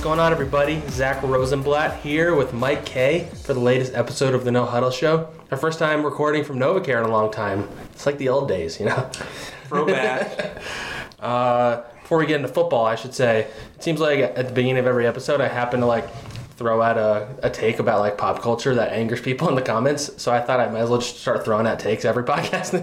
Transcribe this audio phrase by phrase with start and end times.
[0.00, 0.80] What's going on, everybody?
[0.88, 5.28] Zack Rosenblatt here with Mike Kaye for the latest episode of the No Huddle Show.
[5.50, 7.68] Our first time recording from NovaCare in a long time.
[7.92, 9.10] It's like the old days, you know?
[9.68, 10.62] Throwback.
[11.20, 13.40] uh, before we get into football, I should say,
[13.74, 16.08] it seems like at the beginning of every episode, I happen to like
[16.60, 20.10] throw out a, a take about like pop culture that angers people in the comments.
[20.22, 22.76] So I thought I might as well just start throwing out takes every podcast.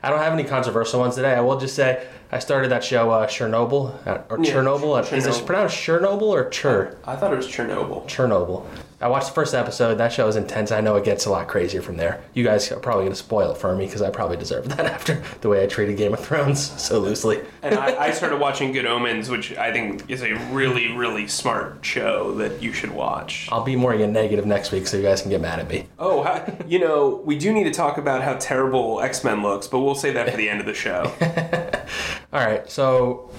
[0.00, 1.34] I don't have any controversial ones today.
[1.34, 5.12] I will just say I started that show uh, Chernobyl uh, or Yeah, Chernobyl.
[5.12, 6.96] Is it pronounced Chernobyl or Chur?
[7.04, 8.06] I thought it was Chernobyl.
[8.06, 8.64] Chernobyl.
[8.98, 9.96] I watched the first episode.
[9.96, 10.72] That show is intense.
[10.72, 12.22] I know it gets a lot crazier from there.
[12.32, 14.86] You guys are probably going to spoil it for me because I probably deserve that
[14.86, 17.42] after the way I treated Game of Thrones so loosely.
[17.62, 21.84] And I, I started watching Good Omens, which I think is a really, really smart
[21.84, 23.48] show that you should watch.
[23.52, 25.86] I'll be more negative next week so you guys can get mad at me.
[25.98, 29.66] Oh, how, you know, we do need to talk about how terrible X Men looks,
[29.66, 31.12] but we'll save that for the end of the show.
[32.32, 33.30] All right, so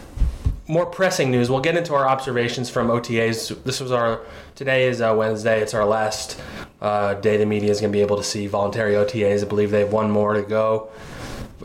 [0.68, 1.50] more pressing news.
[1.50, 3.64] We'll get into our observations from OTAs.
[3.64, 4.22] This was our
[4.56, 5.62] today is uh, Wednesday.
[5.62, 6.40] It's our last
[6.82, 9.44] uh, day the media is going to be able to see voluntary OTAs.
[9.44, 10.90] I believe they have one more to go.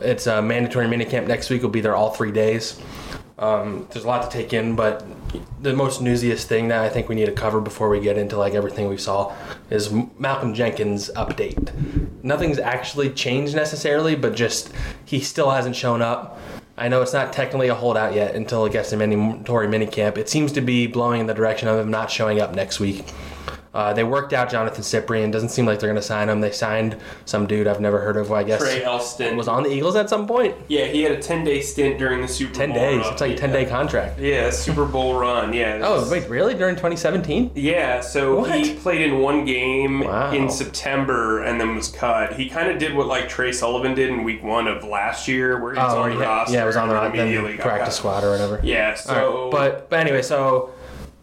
[0.01, 1.61] It's a mandatory minicamp next week.
[1.61, 2.81] Will be there all three days.
[3.37, 5.05] Um, there's a lot to take in, but
[5.61, 8.37] the most newsiest thing that I think we need to cover before we get into
[8.37, 9.35] like everything we saw
[9.69, 11.73] is Malcolm Jenkins' update.
[12.23, 14.71] Nothing's actually changed necessarily, but just
[15.03, 16.39] he still hasn't shown up.
[16.75, 20.17] I know it's not technically a holdout yet until it gets to mandatory minicamp.
[20.17, 23.05] It seems to be blowing in the direction of him not showing up next week.
[23.73, 25.31] Uh, they worked out Johnathan Cyprien.
[25.31, 26.41] Doesn't seem like they're going to sign him.
[26.41, 26.95] They signed
[27.25, 28.27] some dude I've never heard of.
[28.27, 30.55] Who I guess Trae Elston was on the Eagles at some point.
[30.67, 32.77] Yeah, he had a ten day stint during the Super Ten Bowl.
[32.79, 32.99] days.
[32.99, 33.11] run.
[33.13, 34.19] It's like a ten day contract.
[34.19, 35.53] Yeah, Super Bowl run.
[35.53, 35.79] Yeah.
[35.83, 36.53] Oh wait, really?
[36.53, 37.51] During 2017?
[37.55, 40.31] Yeah, so he played in one game Wow.
[40.31, 42.33] in September and then was cut.
[42.33, 45.59] He kind of did what like Tre Sullivan did in Week One of last year,
[45.61, 46.51] where he was on the roster.
[46.51, 47.93] Oh, yeah, it was on the immediately practice cut.
[47.95, 48.59] squad or whatever.
[48.63, 50.71] Yeah, so right, but but anyway, so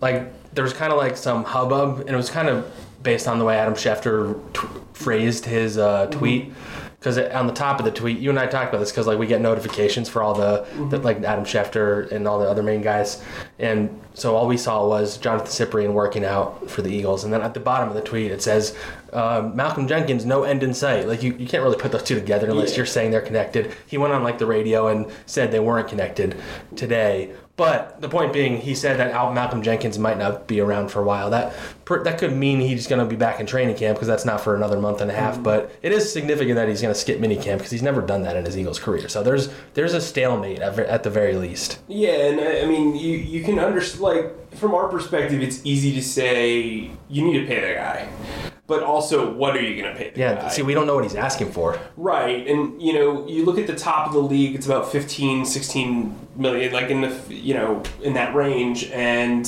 [0.01, 2.71] like there was kind of like some hubbub, and it was kind of
[3.03, 4.61] based on the way Adam Schefter t-
[4.93, 6.19] phrased his uh, Mm-hmm.
[6.19, 6.53] tweet.
[6.99, 9.19] Because on the top of the tweet, you and I talked about this because like
[9.19, 10.89] we get notifications for all the, Mm-hmm.
[10.91, 13.23] the like Adam Schefter and all the other main guys,
[13.59, 17.41] and so all we saw was Johnathan Cyprien working out for the Eagles, and then
[17.41, 18.77] at the bottom of the tweet it says
[19.15, 21.09] uh, Malcolm Jenkins, no end in sight.
[21.09, 22.77] Like you, you can't really put those two together unless Yeah.
[22.79, 23.73] you're saying they're connected.
[23.87, 26.37] He went on like the radio and said they weren't connected
[26.77, 27.33] today.
[27.61, 31.01] But the point being, he said that Al Malcolm Jenkins might not be around for
[31.01, 31.29] a while.
[31.29, 31.55] That
[31.85, 34.41] per, that could mean he's going to be back in training camp because that's not
[34.41, 35.35] for another month and a half.
[35.35, 35.43] Mm-hmm.
[35.43, 38.35] But it is significant that he's going to skip minicamp because he's never done that
[38.35, 39.11] in his Eagles career.
[39.11, 41.81] So there's there's a stalemate at, at the very least.
[41.87, 44.01] Yeah, and I I mean, you you can understand.
[44.01, 48.85] Like from our perspective, it's easy to say you need to pay that guy, but
[48.85, 50.37] also, what are you going to pay Yeah.
[50.37, 50.49] guy?
[50.49, 51.77] See, we don't know what he's asking for.
[51.97, 55.45] Right, and you know, you look at the top of the league, it's about 15,
[55.45, 59.45] 16 million, like in the, you know, in that range, and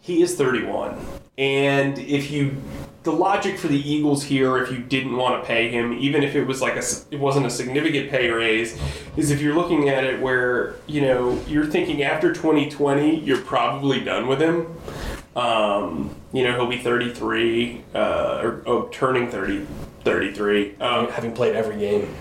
[0.00, 0.98] he is 31.
[1.38, 2.56] And if you,
[3.04, 6.34] the logic for the Eagles here, if you didn't want to pay him, even if
[6.34, 8.76] it was like a, it wasn't a significant pay raise,
[9.16, 14.00] is if you're looking at it where, you know, you're thinking after 2020, you're probably
[14.00, 14.76] done with him.
[15.36, 19.66] Um, you know, he'll be 33, uh, or oh, turning 30,
[20.02, 20.76] 33.
[20.80, 22.12] Um, Having played every game.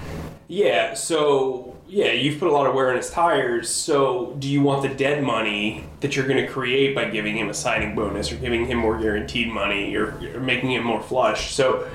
[0.47, 3.69] yeah, so yeah, you've put a lot of wear on his tires.
[3.69, 7.49] So, do you want the dead money that you're going to create by giving him
[7.49, 11.53] a signing bonus or giving him more guaranteed money or, or making him more flush?
[11.53, 11.89] So,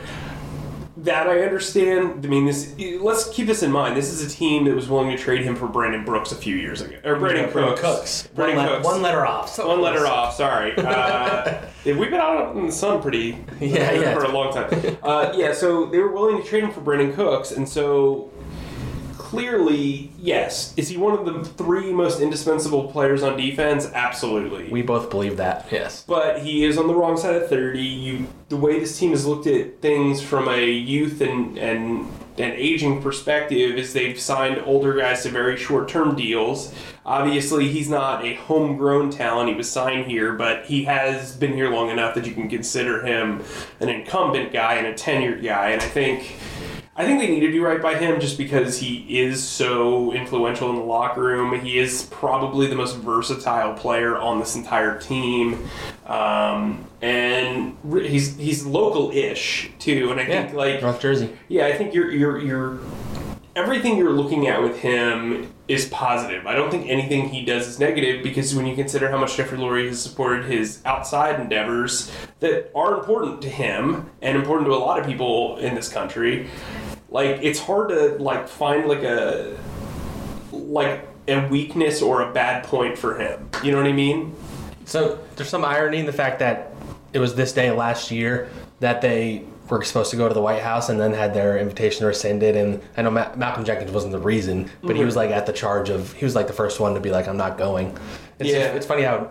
[1.05, 2.25] that I understand.
[2.25, 2.75] I mean, this.
[3.01, 3.97] Let's keep this in mind.
[3.97, 6.57] This is a team that was willing to trade him for Brandon Brooks a few
[6.57, 8.29] years ago, or Brandin Cooks.
[8.35, 8.87] Brandon one, le- Cooks.
[8.87, 9.49] one letter off.
[9.55, 10.35] So One letter off.
[10.35, 10.75] Sorry.
[10.77, 14.15] Uh, we've been out in the sun pretty Yeah, yeah.
[14.15, 14.99] for a long time.
[15.03, 18.31] Uh, yeah, so they were willing to trade him for Brandin Cooks, and so
[19.29, 20.73] clearly, yes.
[20.79, 23.87] Is he one of the three most indispensable players on defense?
[23.93, 24.71] Absolutely.
[24.71, 25.67] We both believe that.
[25.71, 26.03] Yes.
[26.07, 27.79] but he is on the wrong side of 30.
[27.79, 32.07] You, the way this team has looked at things from a youth and and
[32.39, 36.73] an aging perspective is they've signed older guys to very short-term deals.
[37.05, 39.51] Obviously, he's not a homegrown talent.
[39.51, 43.05] He was signed here, but he has been here long enough that you can consider
[43.05, 43.43] him
[43.81, 45.71] an incumbent guy and a tenured guy.
[45.71, 46.37] And I think
[46.99, 50.69] I think they need to do right by him just because he is so influential
[50.71, 51.59] in the locker room.
[51.61, 55.69] He is probably the most versatile player on this entire team,
[56.07, 60.11] um, and he's he's local-ish too.
[60.11, 61.31] And I think like North Jersey.
[61.47, 62.81] yeah, I think you're you're you're
[63.55, 66.47] everything you're looking at with him is positive.
[66.47, 69.59] I don't think anything he does is negative because when you consider how much Jeffrey
[69.59, 72.11] Lurie has supported his outside endeavors
[72.41, 76.49] that are important to him and important to a lot of people in this country,
[77.11, 79.59] like it's hard to like find like a
[80.53, 83.51] like a weakness or a bad point for him.
[83.63, 84.35] You know what I mean?
[84.87, 86.73] So there's some irony in the fact that
[87.13, 88.49] it was this day last year
[88.81, 92.07] that they were supposed to go to the White House and then had their invitation
[92.07, 92.57] rescinded.
[92.57, 95.53] And I know Ma- Malcolm Jenkins wasn't the reason, but he was like at the
[95.53, 97.97] charge of he was like the first one to be like, I'm not going.
[98.39, 98.73] It's, Yeah.
[98.75, 99.31] it's funny how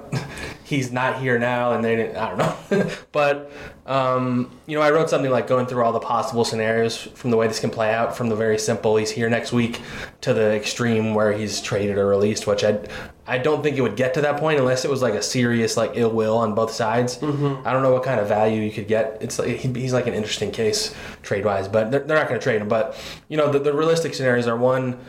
[0.67, 2.17] he's not here now, and they didn't.
[2.17, 2.37] I don't
[2.71, 3.51] know, but
[3.85, 7.37] um, you know, I wrote something like going through all the possible scenarios from the
[7.37, 9.81] way this can play out, from the very simple he's here next week
[10.21, 12.79] to the extreme where he's traded or released, which I
[13.25, 15.75] I don't think it would get to that point unless it was like a serious
[15.77, 17.17] like ill will on both sides.
[17.21, 19.17] I don't know what kind of value you could get.
[19.21, 20.93] It's like he- he's like an interesting case
[21.23, 22.67] trade wise, but they're, they're not going to trade him.
[22.69, 22.97] But
[23.29, 24.99] you know, the, the realistic scenarios are one.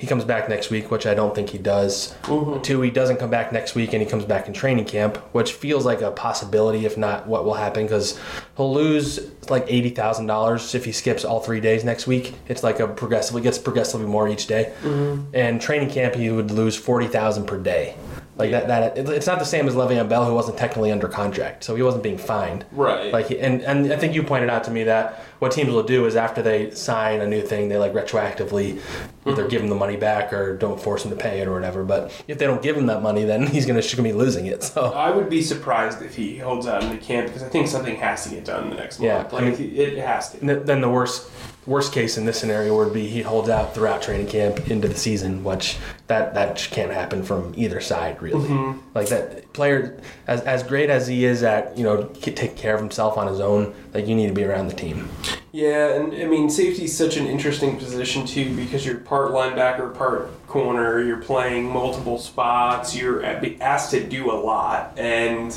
[0.00, 2.14] He comes back next week, which I don't think he does.
[2.22, 2.62] Mm-hmm.
[2.62, 5.52] Two, he doesn't come back next week and he comes back in training camp, which
[5.52, 8.18] feels like a possibility, if not what will happen, because
[8.56, 12.32] he'll lose like eighty thousand dollars if he skips all three days next week.
[12.48, 14.72] It's like a progressively gets progressively more each day.
[14.82, 15.34] Mm-hmm.
[15.34, 17.94] And training camp, he would lose forty thousand per day.
[18.40, 21.08] Like that, that it- it's not the same as Le'Veon Bell, who wasn't technically under
[21.08, 22.64] contract, so he wasn't being fined.
[22.72, 23.12] Right.
[23.12, 26.06] Like, and and I think you pointed out to me that what teams will do
[26.06, 28.80] is after they sign a new thing, they like retroactively
[29.26, 29.48] either mm-hmm.
[29.48, 31.82] give him the money back or don't force him to pay it or whatever.
[31.84, 34.62] But if they don't give him that money, then he's gonna, gonna be losing it.
[34.62, 37.68] So I would be surprised if he holds out in the camp because I think
[37.68, 39.34] something has to get done in the next Yeah, month.
[39.34, 40.38] I mean- it has to.
[40.38, 41.28] Then the worst
[41.66, 44.94] worst case in this scenario would be he holds out throughout training camp into the
[44.94, 45.76] season, which
[46.06, 48.48] that that can't happen from either side really.
[48.48, 48.78] Mm-hmm.
[48.94, 52.80] Like that player, as as great as he is at you know taking care of
[52.80, 55.08] himself on his own, like you need to be around the team.
[55.52, 59.94] Yeah, and I mean safety is such an interesting position too because you're part linebacker,
[59.94, 61.02] part corner.
[61.02, 62.96] You're playing multiple spots.
[62.96, 63.24] You're
[63.60, 65.56] asked to do a lot, and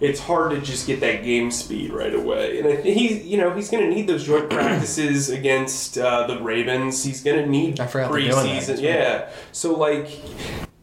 [0.00, 2.58] it's hard to just get that game speed right away.
[2.58, 6.26] And I think he's, you know, he's going to need those joint practices against uh,
[6.26, 7.02] the Ravens.
[7.02, 8.44] He's going to need I forgot they're doing that.
[8.62, 8.80] preseason.
[8.82, 10.08] Yeah, so like,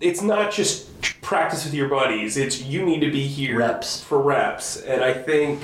[0.02, 0.90] it's not just
[1.22, 2.38] practice with your buddies.
[2.38, 4.04] It's you need to be here Reps.
[4.04, 5.62] for reps, and I think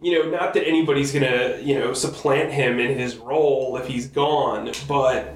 [0.00, 4.08] you know, not that anybody's gonna, you know, supplant him in his role if he's
[4.08, 5.34] gone, but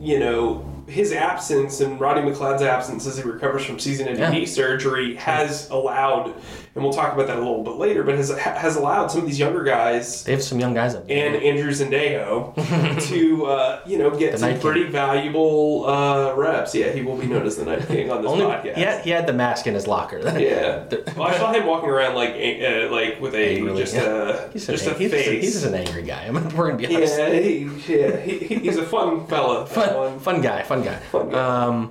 [0.00, 4.30] you know, his absence and Rodney McLeod's absence as he recovers from season-ending Yeah.
[4.30, 6.34] knee surgery has allowed,
[6.78, 9.26] and we'll talk about that a little bit later, but has has allowed some of
[9.26, 11.26] these younger guys They have some young guys up there.
[11.34, 12.54] and Andrew Sendejo
[13.08, 14.62] to, uh, you know, get The some Night King.
[14.62, 16.74] pretty valuable uh, reps.
[16.74, 18.98] Yeah, he will be known as the Night King on this Only podcast.
[19.02, 20.18] he he had the mask in his locker.
[20.38, 20.84] Yeah.
[21.16, 24.66] Well, I saw him walking around like uh, like with a Angrily, just a He's,
[24.66, 25.42] just an, a he's, just, face.
[25.42, 26.26] he's just an angry guy.
[26.26, 27.18] I mean, we're gonna be honest.
[27.18, 29.66] yeah, he, yeah, he, he- he's a fun fella.
[29.66, 30.18] fun, one.
[30.20, 30.96] fun guy, fun guy.
[31.10, 31.38] Fun guy.
[31.64, 31.90] Um,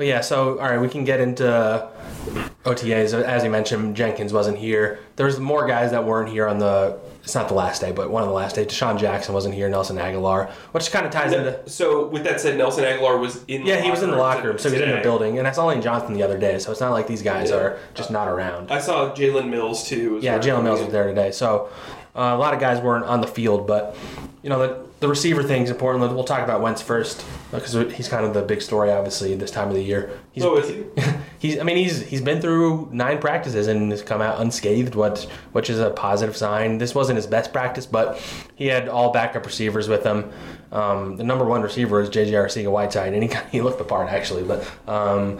[0.00, 1.86] but yeah, so all right, we can get into
[2.64, 3.12] OTAs.
[3.22, 4.98] As you mentioned, Jenkins wasn't here.
[5.16, 6.98] There's more guys that weren't here on the.
[7.22, 8.68] It's not the last day, but one of the last days.
[8.68, 9.68] DeSean Jackson wasn't here.
[9.68, 11.68] Nelson Agholor, which kind of ties into.
[11.68, 13.66] So with that said, Nelson Agholor was in.
[13.66, 15.66] Yeah, he was in the locker room, so he's in the building, and I saw
[15.66, 16.58] Lane Johnson the other day.
[16.60, 17.56] So it's not like these guys Yeah.
[17.56, 18.72] are just not around.
[18.72, 20.18] I saw Jalen Mills too.
[20.22, 21.30] Yeah, Jalen Mills was there today.
[21.30, 21.68] So
[22.16, 23.94] uh, a lot of guys weren't on the field, but
[24.42, 26.14] you know the, the receiver thing's important.
[26.14, 29.68] We'll talk about Wentz first because he's kind of the big story, obviously, this time
[29.68, 30.18] of the year.
[30.32, 30.84] He's, Oh, is he?
[31.38, 35.24] he's I mean he's he's been through nine practices and has come out unscathed, which
[35.52, 36.78] which is a positive sign.
[36.78, 38.22] This wasn't his best practice, but
[38.54, 40.30] he had all backup receivers with him.
[40.70, 42.32] Um, the number one receiver is J.J.
[42.32, 44.70] Arcega Whiteside, and he he looked the part actually, but.
[44.86, 45.38] Um,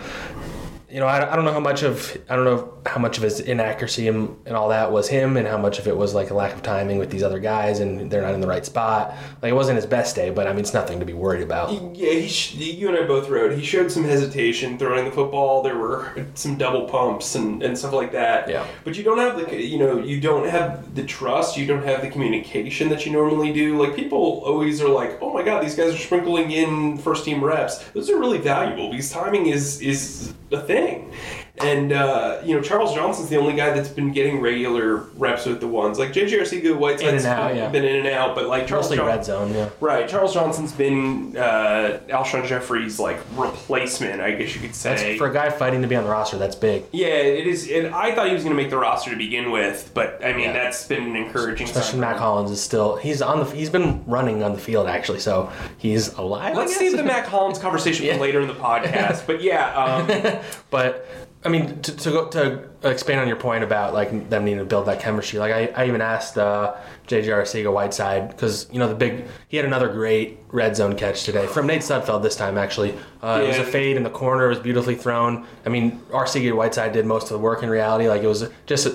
[0.90, 3.22] you know, I, I don't know how much of I don't know how much of
[3.22, 6.30] his inaccuracy and, and all that was him, and how much of it was like
[6.30, 9.14] a lack of timing with these other guys, and they're not in the right spot.
[9.42, 11.72] Like it wasn't his best day, but I mean, it's nothing to be worried about.
[11.96, 13.52] Yeah, he sh- you and I both wrote.
[13.56, 15.62] He showed some hesitation throwing the football.
[15.62, 18.48] There were some double pumps and, and stuff like that.
[18.48, 18.66] Yeah.
[18.84, 21.56] But you don't have the you know you don't have the trust.
[21.56, 23.80] You don't have the communication that you normally do.
[23.80, 27.42] Like people always are like, oh my god, these guys are sprinkling in first team
[27.44, 27.78] reps.
[27.90, 31.39] Those are really valuable because timing is is a thing thing.
[31.62, 35.60] And uh, you know Charles Johnson's the only guy that's been getting regular reps with
[35.60, 37.68] the ones like JJ Arcega Whiteside's In out, been, yeah.
[37.68, 39.68] been in and out, but like Charles Mostly Jon- red zone, yeah.
[39.80, 44.94] Right, Charles Johnson's been uh, Alshon Jeffery's like replacement, I guess you could say.
[44.94, 46.38] That's for a guy fighting to be on the roster.
[46.38, 49.10] That's big, yeah, it is, and I thought he was going to make the roster
[49.10, 50.52] to begin with, but I mean Yeah.
[50.52, 51.66] that's been an encouraging.
[51.66, 52.00] especially sign.
[52.00, 55.50] Mack Hollins is still he's on the he's been running on the field actually, so
[55.78, 56.56] he's alive.
[56.56, 58.14] Let's save the Mack Hollins conversation Yeah.
[58.14, 60.40] for later in the podcast, but yeah, um,
[60.70, 61.06] But
[61.42, 64.64] I mean, to, to go to expand on your point about like them needing to
[64.64, 66.76] build that chemistry, like I, I even asked uh,
[67.08, 71.46] JJ Whiteside because you know the big he had another great red zone catch today
[71.46, 72.94] from Nate Sudfeld this time actually.
[73.22, 75.46] Uh, It was a fade in the corner, it was beautifully thrown.
[75.64, 78.08] I mean, Arcega Whiteside did most of the work in reality.
[78.08, 78.88] Like it was just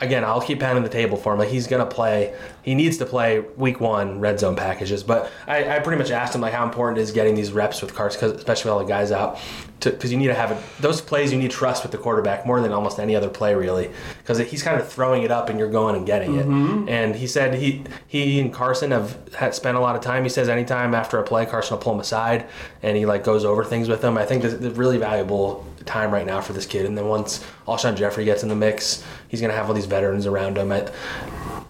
[0.00, 1.38] again, I'll keep pounding the table for him.
[1.38, 5.02] Like he's gonna play, he needs to play week one red zone packages.
[5.02, 7.94] But I, I pretty much asked him like how important is getting these reps with
[7.94, 9.38] Carson, 'cause- especially with all the guys out,
[9.80, 10.58] because you need to have it.
[10.80, 13.90] Those plays you need trust with the quarterback more than almost any other play really,
[14.18, 16.46] because he's kind of throwing it up and you're going and getting it.
[16.90, 19.16] And he said he he and Carson have
[19.52, 20.24] spent a lot of time.
[20.24, 22.46] He says anytime after a play, Carson will pull him aside
[22.82, 24.16] and he like goes over things with him.
[24.18, 26.86] I think this is really valuable time right now for this kid.
[26.86, 30.26] And then once Alshon Jeffery gets in the mix, he's gonna have all these veterans
[30.26, 30.72] around him.
[30.72, 30.90] I,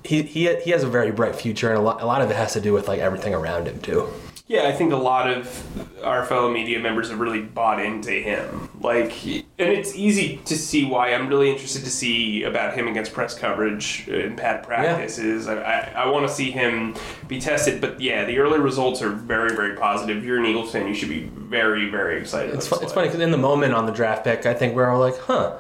[0.05, 2.37] he, he, he has a very bright future, and a lot, a lot of it
[2.37, 4.09] has to do with like everything around him too.
[4.49, 8.69] Yeah, I think a lot of our fellow media members have really bought into him.
[8.81, 11.13] Like, and it's easy to see why.
[11.13, 15.49] I'm really interested to see about him against press coverage and pad practices.
[15.49, 16.95] I, I, I want to see him
[17.27, 17.81] be tested.
[17.81, 20.19] But yeah, the early results are very, very positive.
[20.19, 22.55] If you're an Eagles fan, you should be very, very excited.
[22.55, 25.01] It's, it's funny because in the moment on the draft pick, I think we're all
[25.01, 25.57] like, huh,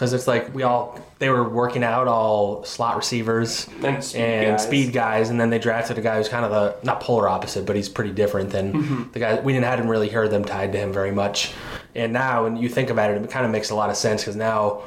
[0.00, 4.56] because it's like we all they were working out all slot receivers And speed and
[4.56, 4.62] guys.
[4.66, 7.66] speed guys, and then they drafted a guy who's kind of the not polar opposite,
[7.66, 9.12] but he's pretty different than Mm-hmm.
[9.12, 9.40] the guy.
[9.40, 11.52] We didn't hadn't really heard them tied to him very much,
[11.94, 14.22] and now when you think about it, it kind of makes a lot of sense
[14.22, 14.80] because now,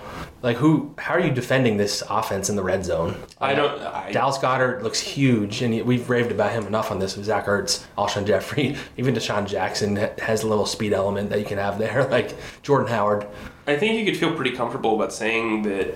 [0.44, 3.16] like who, how are you defending this offense in the red zone?
[3.42, 7.16] I don't- I- Dallas Goedert looks huge, and we've raved about him enough on this
[7.16, 11.46] with Zach Ertz, Alshon Jeffery, even DeSean Jackson has a little speed element that you
[11.46, 13.26] can have there, like Jordan Howard.
[13.66, 15.94] I think you could feel pretty comfortable about saying that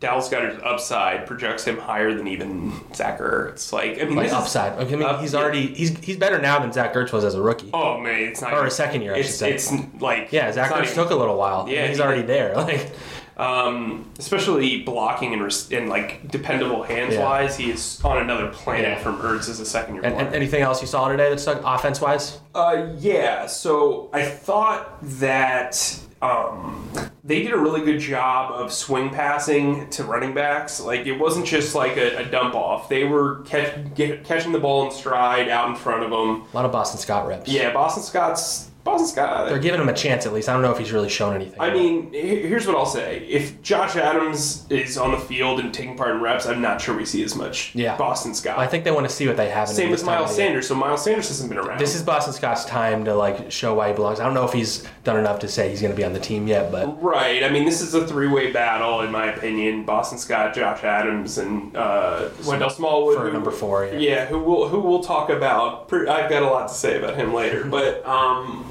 [0.00, 3.72] Dallas Goedert's upside projects him higher than even Zach Ertz.
[3.72, 4.72] Like, I mean, Like is- upside.
[4.80, 7.36] Okay, I mean, up- he's already he's he's better now than Zach Ertz was as
[7.36, 7.70] a rookie.
[7.72, 9.52] Oh man, it's not Or even- a second year, I It's should say.
[9.52, 11.68] it's like yeah, Zach Ertz even- took a little while.
[11.68, 12.52] Yeah, Yeah, he's he already there.
[12.64, 12.90] Like,
[13.36, 17.24] um, especially blocking and, res- and like dependable hands Yeah.
[17.24, 17.56] wise.
[17.56, 18.98] He is on another planet Yeah.
[18.98, 21.60] from Ertz as a second year and, and anything else you saw today that stuck
[21.64, 22.38] offense wise?
[22.54, 23.46] Uh, yeah.
[23.46, 26.88] So I thought that um,
[27.22, 30.80] they did a really good job of swing passing to running backs.
[30.80, 32.88] Like it wasn't just like a, a dump off.
[32.88, 36.46] They were catch, get, catching the ball in stride out in front of them.
[36.52, 37.48] A lot of Boston Scott reps.
[37.50, 39.48] Yeah, Boston Scott's Boston Scott.
[39.48, 40.46] They're giving him a chance at least.
[40.48, 41.58] I don't know if he's really shown anything.
[41.58, 43.24] I mean, here's what I'll say.
[43.26, 46.94] If Josh Adams is on the field and taking part in reps, I'm not sure
[46.94, 47.96] we see as much Yeah.
[47.96, 48.58] Boston Scott.
[48.58, 49.70] I think they want to see what they have.
[49.70, 50.48] In Same with Miles of the year.
[50.50, 50.68] Sanders.
[50.68, 51.78] So Miles Sanders hasn't been around.
[51.80, 54.20] This is Boston Scott's time to like show why he belongs.
[54.20, 56.20] I don't know if he's done enough to say he's going to be on the
[56.20, 57.42] team yet, but Right.
[57.42, 59.84] I mean, this is a three-way battle, in my opinion.
[59.84, 63.16] Boston Scott, Josh Adams, and uh, Wendell Smallwood.
[63.16, 63.98] for who- number four, yeah.
[63.98, 65.90] Yeah, who we'll who we'll talk about.
[65.90, 68.70] I've got a lot to say about him later, but um,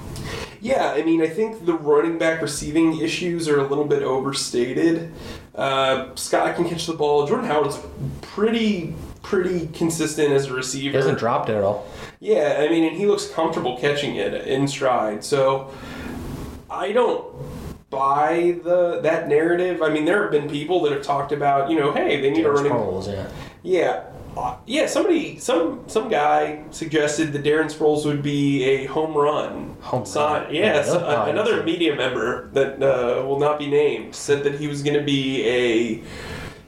[0.64, 5.12] yeah, I mean, I think the running back receiving issues are a little bit overstated.
[5.54, 7.28] Uh, Scott can catch the ball.
[7.28, 7.78] Jordan Howard's
[8.22, 10.92] pretty pretty consistent as a receiver.
[10.92, 11.86] he hasn't dropped it at all.
[12.22, 15.26] Yeah, I mean, and he looks comfortable catching it in stride.
[15.26, 15.70] So
[16.70, 17.26] I don't
[17.90, 19.82] buy the that narrative.
[19.82, 22.46] I mean, there have been people that have talked about, you know, hey, they need
[22.46, 22.72] a Darren running.
[22.72, 23.30] Sproles, yeah.
[23.64, 24.04] Yeah,
[24.38, 24.86] uh, yeah.
[24.88, 29.76] Somebody, some some guy suggested that Darren Sproles would be a home run.
[29.82, 30.54] Home run?
[30.54, 31.06] yeah, Yeah, so-?
[31.06, 34.98] Oh, another media member that uh, will not be named said that he was going
[34.98, 36.04] to be a.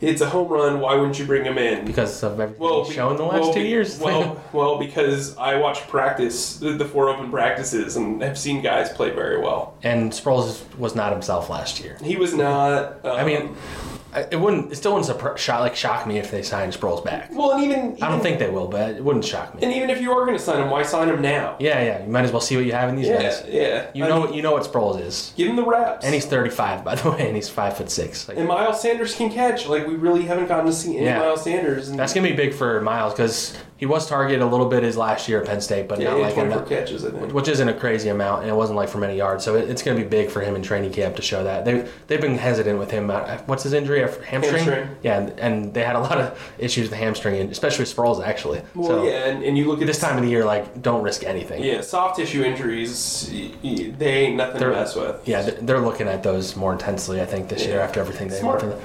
[0.02, 0.82] It's a home run.
[0.82, 1.86] Why wouldn't you bring him in?
[1.86, 3.98] Because of everything Well, he's shown the last well, two be- years.
[3.98, 9.12] Well, well, because I watch practice the, four open practices and have seen guys play
[9.12, 9.78] very well.
[9.84, 11.98] and Sproles was not himself last year.
[12.04, 13.00] He was not.
[13.06, 13.95] Uh, I mean, I-
[14.32, 14.72] it wouldn't.
[14.72, 17.30] It still wouldn't surpri- shock like shock me if they signed Sproles back.
[17.34, 19.64] Well, and even, I don't think they will, but it wouldn't shock me.
[19.64, 21.56] and even if you are going to sign him, why sign him now?
[21.60, 22.04] Yeah, yeah.
[22.04, 23.44] You might as well see what you have in these yeah, guys.
[23.48, 23.88] yeah.
[23.94, 26.06] You I know, mean, you know what Sproles is, give him the reps.
[26.06, 28.28] and he's 35 by the way, and he's five foot six.
[28.28, 29.68] Like, and Miles Sanders can catch.
[29.68, 31.20] Like we really haven't gotten to see any Yeah.
[31.20, 31.90] Miles Sanders.
[31.90, 34.96] And that's gonna be big for Miles because he was targeted a little bit his
[34.96, 37.04] last year at Penn State, but yeah, not like 24 enough, catches.
[37.04, 37.34] I think.
[37.34, 39.44] which isn't a crazy amount, and it wasn't like for many yards.
[39.44, 41.86] So it, it's gonna be big for him in training camp to show that they
[42.08, 43.10] they've been hesitant with him.
[43.10, 44.02] Uh, What's his injury?
[44.02, 44.64] A hamstring.
[44.64, 44.90] Hamstring.
[45.04, 47.94] Yeah, and, and they had a lot of issues with the hamstring, and especially with
[47.96, 48.62] Sproles actually.
[48.76, 51.04] Well, so yeah, and, and you look at this time of the year, like don't
[51.04, 51.62] risk anything.
[51.64, 55.28] Yeah, soft tissue injuries, they ain't nothing They're- to mess with.
[55.28, 58.60] Yeah, they're looking at those more intensely, I think, this year after everything they went
[58.62, 58.80] through.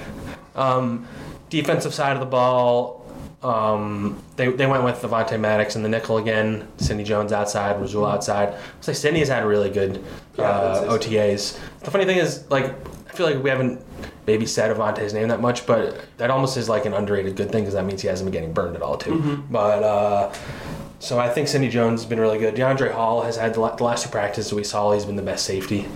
[0.56, 1.06] Um,
[1.48, 2.99] defensive side of the ball,
[3.42, 6.68] um, they, they went with Avonte Maddox in the nickel again.
[6.76, 8.50] Sidney Jones outside, Rasul outside.
[8.50, 10.04] I'd say Sidney has had really good
[10.38, 11.58] uh, OTAs.
[11.80, 12.66] The funny thing is, like,
[13.08, 13.82] I feel like we haven't
[14.26, 17.62] maybe said Avonte's name that much, but that almost is like an underrated good thing
[17.62, 19.12] because that means he hasn't been getting burned at all, too.
[19.12, 19.52] Mm-hmm.
[19.52, 20.34] But, uh,
[20.98, 22.54] so I think Sidney Jones has been really good.
[22.54, 25.88] Deiondre' Hall has had the last two practices we saw, he's been the best safety.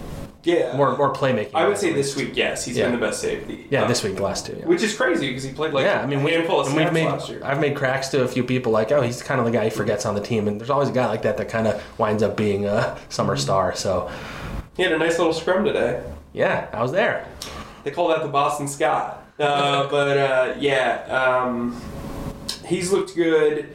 [0.45, 1.51] Yeah, More, more playmaking.
[1.55, 2.85] I would say this week, yes, he's Yeah.
[2.91, 3.67] been the best safety.
[3.71, 4.57] Yeah, Uh, this week, the last two.
[4.61, 6.93] Yeah, which is crazy because he played like yeah I mean, we, handful of snaps
[6.93, 7.41] made, last year.
[7.43, 9.71] I've made cracks to a few people like, oh, he's kind of the guy who
[9.71, 12.23] forgets on the team, and there's always a guy like that that kind of winds
[12.23, 13.75] up being a summer star.
[13.75, 14.11] So,
[14.77, 16.03] He had a nice little scrum today.
[16.35, 17.27] yeah, I was there.
[17.85, 19.25] They call that the Boston Scott.
[19.41, 21.81] Uh, but uh, yeah, um,
[22.67, 23.69] he's looked good.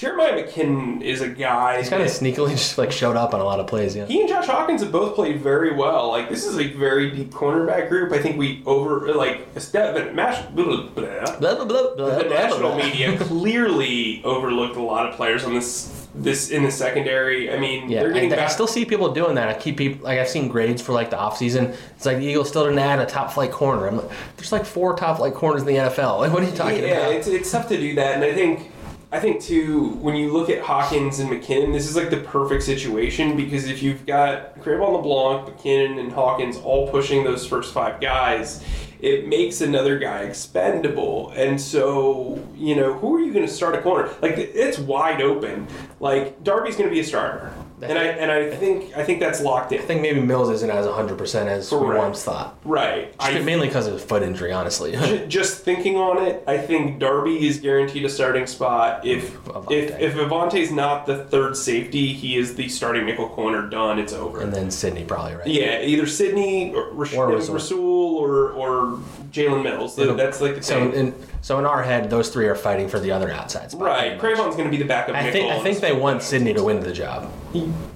[0.00, 1.76] Jeremiah McKinnon is a guy.
[1.76, 3.94] He's kind of sneakily just like showed up on a lot of plays.
[3.94, 6.08] Yeah, He and Josh Hawkins have both played very well.
[6.08, 8.10] Like this is a very deep cornerback group.
[8.10, 11.38] I think we over like a mash, blah, blah, blah.
[11.38, 16.08] blah, blah, blah, blah, the national media clearly overlooked a lot of players on this
[16.14, 17.52] this in the secondary.
[17.52, 19.50] I mean, Yeah, they're getting I, I still see people doing that.
[19.50, 21.76] I keep people like I've seen grades for like the offseason.
[21.96, 23.86] It's like the Eagles still didn't add a top flight corner.
[23.86, 26.20] I'm like, there's like four top flight corners in the NFL.
[26.20, 27.10] Like, what are you talking yeah, about?
[27.10, 28.69] Yeah, it's it's tough to do that, and I think.
[29.12, 32.62] I think too, when you look at Hawkins and McKinnon, this is like the perfect
[32.62, 38.00] situation because if you've got Cre'Von LeBlanc, McKinnon, and Hawkins all pushing those first five
[38.00, 38.64] guys,
[39.00, 41.30] it makes another guy expendable.
[41.30, 44.08] And so, you know, who are you going to start a corner?
[44.22, 45.66] Like it's wide open.
[45.98, 47.52] Like Darby's going to be a starter,
[47.82, 49.78] and I and I think I think that's locked in.
[49.80, 52.58] I think maybe Mills isn't as 100% as we once thought.
[52.64, 53.12] Right.
[53.18, 54.92] Just I, mainly because of his foot injury, honestly.
[55.28, 59.06] Just thinking on it, I think Darby is guaranteed a starting spot.
[59.06, 59.70] If Avonte.
[59.72, 63.68] if if Avonte's not the third safety, he is the starting nickel corner.
[63.68, 63.98] Done.
[63.98, 64.40] It's over.
[64.40, 65.46] and then Sidney probably, right?
[65.46, 67.54] yeah, either Sidney or, Rash- Or Rasul.
[67.54, 68.98] Rasul or or
[69.30, 69.98] Jalen Mills.
[69.98, 70.92] It'll- That's like the So thing.
[70.94, 73.82] in so in our head, those three are fighting for the other outside spot.
[73.82, 74.18] right.
[74.20, 75.14] Cre'Von's going to be the backup.
[75.16, 77.30] I think I think they want Sidney to win the job.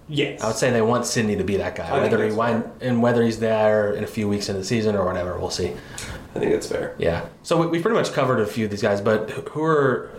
[0.08, 0.42] Yes.
[0.42, 3.02] I would say they want Sidney to be that guy, think whether he wind, and
[3.02, 5.38] whether he's there in a few weeks in the season or whatever.
[5.38, 5.72] We'll see.
[6.34, 6.94] I think that's fair.
[6.98, 7.26] Yeah.
[7.42, 10.10] So we, we've pretty much covered a few of these guys, but who are?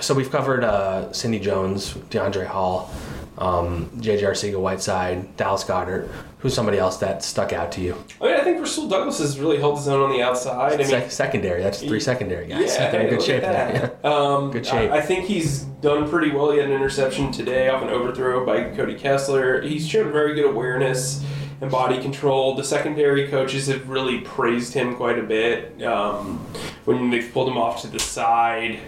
[0.00, 2.90] So we've covered uh, Sidney Jones, Deiondre' Hall,
[3.38, 4.24] um, J.J.
[4.24, 6.10] Arcega Whiteside, Dallas Goedert.
[6.40, 7.96] Who's somebody else that stuck out to you?
[8.20, 10.74] I mean, I think Rasul Douglas has really held his own on the outside.
[10.74, 11.62] I mean, Sec- secondary.
[11.62, 12.76] That's three secondary guys.
[12.76, 13.42] Yeah, They're in good shape.
[13.42, 14.04] that.
[14.04, 14.90] Um, Good shape.
[14.92, 16.52] I, I think he's done pretty well.
[16.52, 19.62] He had an interception today off an overthrow by Cody Kessler.
[19.62, 21.24] He's shown very good awareness
[21.60, 22.54] and body control.
[22.54, 26.38] The secondary coaches have really praised him quite a bit um,
[26.84, 28.78] when they've pulled him off to the side.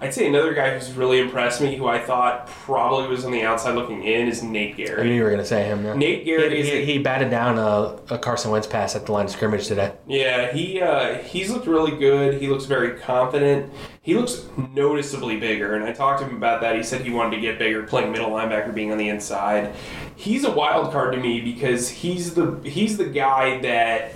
[0.00, 3.42] I'd say another guy who's really impressed me, who I thought probably was on the
[3.42, 5.84] outside looking in, is Nate I knew you were going to say him.
[5.84, 5.94] Yeah.
[5.94, 9.12] Nate Gerry He, is he, he batted down a, a Carson Wentz pass at the
[9.12, 9.92] line of scrimmage today.
[10.06, 12.40] Yeah, he uh, he's looked really good.
[12.40, 13.72] He looks very confident.
[14.00, 16.76] He looks noticeably bigger, and I talked to him about that.
[16.76, 19.74] He said he wanted to get bigger, playing middle linebacker, being on the inside.
[20.14, 24.14] He's a wild card to me because he's the he's the guy that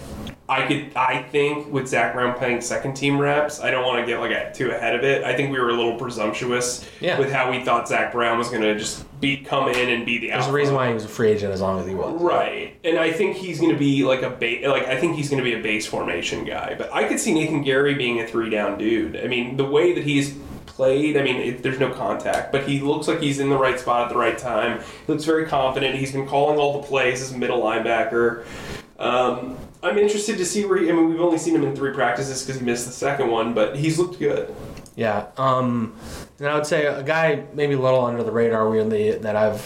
[0.53, 3.61] I could I think with Zach Brown playing second team reps.
[3.61, 5.25] I don't want to get like a, too ahead of it.
[5.25, 7.19] I think we were a little presumptuous Yeah.
[7.19, 10.19] with how we thought Zach Brown was going to just be come in and be
[10.19, 10.29] the.
[10.29, 12.21] There's a reason why he was a free agent as long as he was.
[12.21, 14.67] Right, and I think he's going to be like a base.
[14.67, 16.75] Like I think he's going to be a base formation guy.
[16.77, 19.17] But I could see Nathan Gerry being a three down dude.
[19.17, 20.35] I mean, the way that he's
[20.67, 23.79] played, I mean, it, there's no contact, but he looks like he's in the right
[23.79, 24.81] spot at the right time.
[25.07, 25.97] He looks very confident.
[25.97, 28.45] He's been calling all the plays as a middle linebacker.
[28.99, 30.89] Um, I'm interested to see where he.
[30.89, 33.53] I mean, we've only seen him in three practices because he missed the second one,
[33.53, 34.55] but he's looked good.
[34.95, 35.27] Yeah.
[35.37, 35.97] Um,
[36.39, 39.61] and I would say a guy maybe a little under the radar weirdly that I've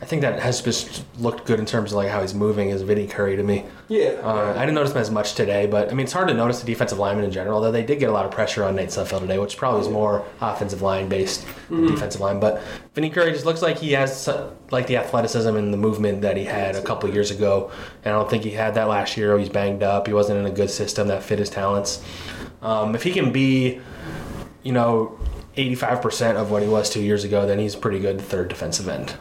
[0.00, 2.82] I think that has just looked good in terms of like how he's moving is
[2.82, 3.64] Vinny Curry to me.
[3.88, 4.10] Yeah.
[4.22, 6.60] Uh, I didn't notice him as much today, but I mean it's hard to notice
[6.60, 7.60] the defensive lineman in general.
[7.60, 9.88] Though they did get a lot of pressure on Nate Sudfeld today, which probably is
[9.88, 12.38] more offensive line based than defensive line.
[12.38, 12.62] But
[12.94, 14.28] Vinny Curry just looks like he has
[14.70, 17.72] like the athleticism and the movement that he had a couple years ago,
[18.04, 19.36] and I don't think he had that last year.
[19.36, 20.06] He's banged up.
[20.06, 22.02] He wasn't in a good system that fit his talents.
[22.62, 23.80] Um, if he can be,
[24.62, 25.18] you know.
[25.58, 28.88] 85% of what he was two years ago, then he's a pretty good third defensive
[28.88, 29.14] end.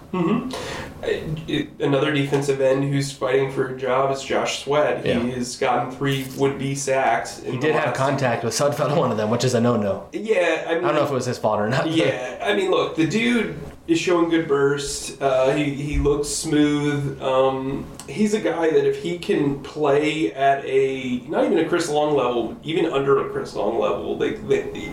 [1.80, 5.06] Another defensive end who's fighting for a job is Josh Sweat.
[5.06, 5.20] Yeah.
[5.20, 7.40] He has gotten three would-be sacks.
[7.40, 10.08] In He did have contact with Sudfeld on one of them, which is a no-no.
[10.14, 11.90] Yeah, I, mean, I don't know if it was his fault or not.
[11.90, 15.22] Yeah, I mean, look, the dude is showing good burst.
[15.22, 17.22] Uh, he he looks smooth.
[17.22, 21.90] Um, he's a guy that if he can play at a not even a Chris
[21.90, 24.92] Long level, even under a Chris Long level, like they,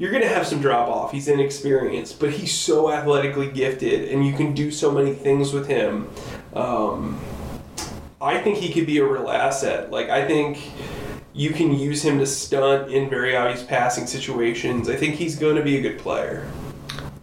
[0.00, 1.12] you're gonna have some drop off.
[1.12, 5.68] He's inexperienced, but he's so athletically gifted, and you can do so many things with
[5.68, 6.08] him.
[6.54, 7.20] Um,
[8.18, 9.90] I think he could be a real asset.
[9.90, 10.72] Like I think
[11.34, 14.88] you can use him to stunt in very obvious passing situations.
[14.88, 16.50] I think he's going to be a good player.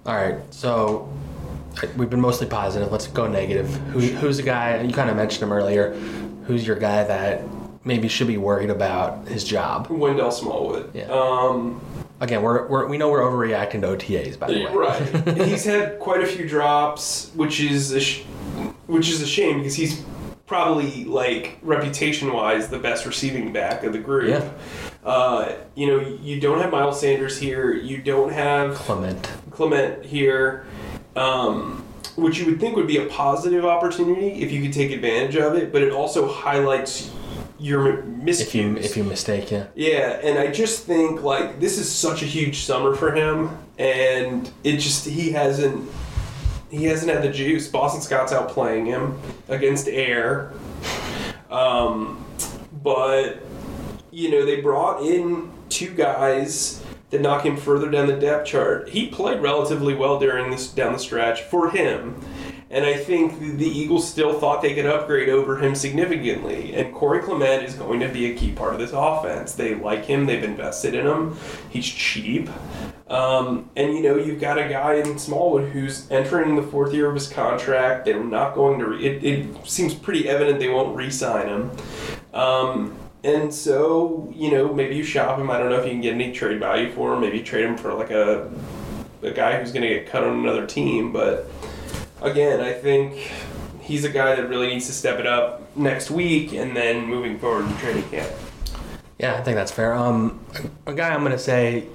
[0.06, 1.12] All right, so
[1.98, 2.92] we've been mostly positive.
[2.92, 3.74] Let's go negative.
[3.88, 4.80] Who, who's the guy?
[4.82, 5.94] You kind of mentioned him earlier.
[6.46, 7.44] Who's your guy that
[7.84, 9.88] maybe should be worried about his job?
[9.90, 10.96] Wendell Smallwood.
[10.96, 11.06] Yeah.
[11.10, 11.82] Um,
[12.20, 14.74] Again, we're, we're we know we're overreacting to OTAs, by the way.
[14.74, 15.38] right.
[15.48, 18.24] he's had quite a few drops, which is a sh-
[18.88, 20.04] which is a shame because he's
[20.48, 24.30] probably like reputation wise the best receiving back of the group.
[24.30, 24.50] Yeah.
[25.04, 27.74] Uh, you know, you don't have Miles Sanders here.
[27.74, 29.30] You don't have Clement.
[29.52, 30.66] Clement here,
[31.16, 31.84] um,
[32.16, 35.54] which you would think would be a positive opportunity if you could take advantage of
[35.56, 37.12] it, but it also highlights
[38.41, 39.67] If you if you mistake, yeah.
[39.76, 44.50] Yeah, and I just think like this is such a huge summer for him, and
[44.63, 45.89] it just he hasn't
[46.70, 47.67] he hasn't had the juice.
[47.67, 50.52] Boston Scott's outplaying him against air,
[51.50, 52.24] um,
[52.84, 53.43] but
[54.12, 58.89] you know they brought in two guys that knock him further down the depth chart.
[58.89, 62.20] He played relatively well during this down the stretch for him.
[62.70, 66.76] And I think the Eagles still thought they could upgrade over him significantly.
[66.76, 69.54] And Corey Clement is going to be a key part of this offense.
[69.54, 71.38] They like him, they've invested in him.
[71.70, 72.50] He's cheap.
[73.10, 77.08] Um, and you know, you've got a guy in Smallwood who's entering the fourth year
[77.08, 78.04] of his contract.
[78.04, 81.72] They're not going to, re- it, it seems pretty evident they won't re sign him.
[82.34, 85.50] Um, and so, you know, maybe you shop him.
[85.50, 87.22] I don't know if you can get any trade value for him.
[87.22, 88.52] Maybe trade him for like a,
[89.22, 91.14] a guy who's going to get cut on another team.
[91.14, 91.50] But
[92.22, 93.32] again, I think
[93.82, 97.40] he's a guy that really needs to step it up next week and then moving
[97.40, 98.32] forward in training camp.
[99.20, 99.94] Yeah, I think that's fair.
[99.94, 100.40] Um,
[100.86, 101.88] a guy I'm going to say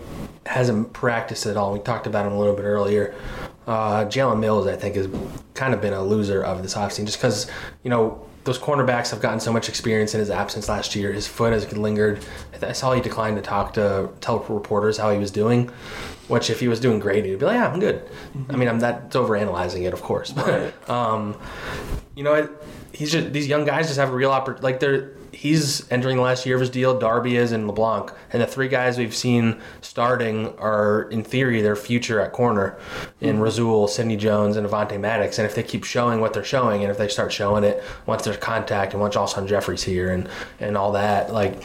[0.47, 1.73] hasn't practiced at all.
[1.73, 3.15] We talked about him a little bit earlier.
[3.67, 5.09] Uh, Jalen Mills, I think, has
[5.55, 7.49] kind of been a loser of this offseason just because,
[7.85, 11.13] you know, those cornerbacks have gotten so much experience in his absence last year.
[11.13, 12.25] His foot has lingered.
[12.61, 15.69] I saw he declined to talk to tell reporters how he was doing,
[16.29, 18.09] which if he was doing great, he'd be like, "Yeah, I'm good."
[18.49, 21.37] I mean, I'm that's overanalyzing it, of course, but um,
[22.15, 22.51] you know, it,
[22.93, 24.65] he's just these young guys just have a real opportunity.
[24.65, 26.99] Like they're he's entering the last year of his deal.
[26.99, 31.77] Darby is and LeBlanc, and the three guys we've seen starting are in theory their
[31.77, 32.79] future at corner
[33.21, 33.43] in hmm.
[33.43, 35.39] Rasul, Sidney Jones, and Avonte Maddox.
[35.39, 38.25] And if they keep showing what they're showing, and if they start showing it once
[38.25, 40.29] there's contact and once Alshon Jeffery's here and
[40.61, 41.63] and all that, like.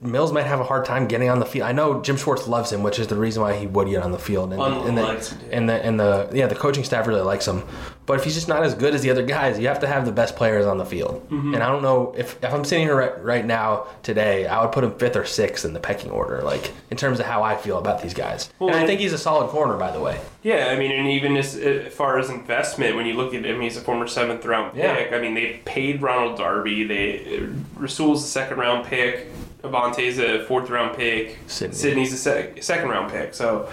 [0.00, 1.68] Mills might have a hard time getting on the field.
[1.68, 4.12] I know Jim Schwartz loves him, which is the reason why he would get on
[4.12, 4.52] the field.
[4.52, 7.62] And, and, the, and the and the yeah, the coaching staff really likes him.
[8.04, 10.04] But if he's just not as good as the other guys, you have to have
[10.04, 11.26] the best players on the field.
[11.30, 11.54] Mm-hmm.
[11.54, 14.72] And I don't know if, if I'm sitting here right, right now today, I would
[14.72, 17.56] put him fifth or sixth in the pecking order, like in terms of how I
[17.56, 18.52] feel about these guys.
[18.60, 20.20] and I think he's a solid corner, by the way.
[20.42, 23.60] Yeah, I mean, and even as, as far as investment, when you look at him,
[23.60, 25.10] he's a former seventh round pick.
[25.10, 25.16] Yeah.
[25.16, 26.82] I mean, they paid Ronald Darby.
[26.84, 29.28] They Rasul's the second round pick.
[29.64, 31.38] Avonte's a fourth round pick.
[31.46, 31.74] Sidney.
[31.76, 33.34] Sidney's a sec- second round pick.
[33.34, 33.68] So,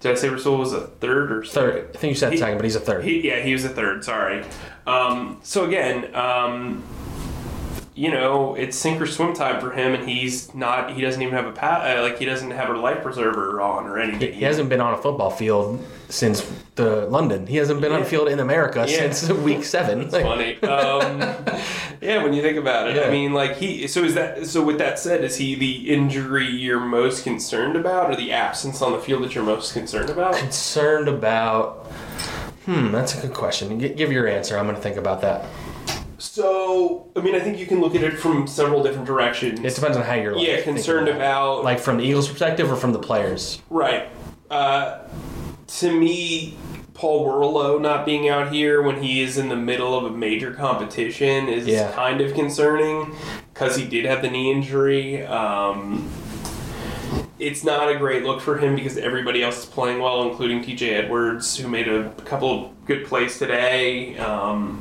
[0.00, 1.90] did I say Rasul was a third or Third.
[1.94, 3.04] I think you said He- second, but he's a third.
[3.04, 4.04] He, yeah, he was a third.
[4.04, 4.44] Sorry.
[4.86, 6.82] Um, so again, um,
[7.96, 10.92] you know, it's sink or swim time for him, and he's not.
[10.94, 13.86] He doesn't even have a pa- uh, like he doesn't have a life preserver on
[13.86, 14.32] or anything.
[14.32, 16.40] he hasn't been on a football field since
[16.74, 17.46] the London.
[17.46, 19.12] He hasn't been on a field in America Yeah.
[19.12, 20.10] since week seven.
[20.10, 20.62] Like, funny.
[20.62, 21.20] Um,
[22.00, 23.02] yeah, when you think about it, Yeah.
[23.02, 23.86] I mean, like he.
[23.86, 24.46] So is that?
[24.46, 28.82] So with that said, is he the injury you're most concerned about, or the absence
[28.82, 30.34] on the field that you're most concerned about?
[30.34, 31.86] concerned about.
[32.64, 33.78] Hmm, that's a good question.
[33.78, 34.58] Give your answer.
[34.58, 35.44] I'm going to think about that.
[36.24, 39.60] So, I mean, I think you can look at it from several different directions.
[39.60, 41.16] It depends on how you're like, yeah, concerned it.
[41.16, 43.60] about like from the Eagles' perspective or from the players.
[43.68, 44.08] Right.
[44.50, 45.00] Uh,
[45.66, 46.56] to me,
[46.94, 50.52] Paul Worrilow not being out here when he is in the middle of a major
[50.52, 51.92] competition is Yeah.
[51.92, 53.14] kind of concerning
[53.52, 55.26] because he did have the knee injury.
[55.26, 56.10] Um,
[57.38, 60.94] it's not a great look for him because everybody else is playing well, including TJ
[60.94, 64.80] Edwards, who made a couple of good plays today, um,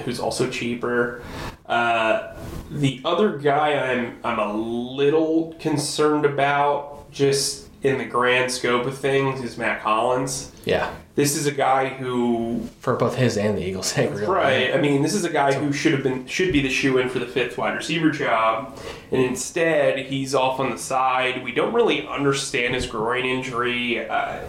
[0.00, 1.22] who's also cheaper.
[1.66, 2.34] Uh,
[2.70, 8.96] the other guy I'm I'm a little concerned about, just in the grand scope of
[8.96, 10.52] things, is Mack Hollins.
[10.64, 14.26] Yeah, This is a guy who for both his and the Eagles' sake, really.
[14.26, 14.72] Right.
[14.72, 17.08] I mean, this is a guy who should have been should be the shoe in
[17.08, 18.78] for the fifth wide receiver job,
[19.10, 21.42] and instead he's off on the side.
[21.42, 24.08] We don't really understand his groin injury.
[24.08, 24.40] Uh,